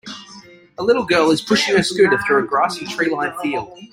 A 0.79 0.83
little 0.83 1.05
girl 1.05 1.29
is 1.29 1.41
pushing 1.43 1.77
her 1.77 1.83
scooter 1.83 2.17
through 2.25 2.43
a 2.43 2.47
grassy 2.47 2.87
tree 2.87 3.11
lined 3.13 3.37
field. 3.39 3.77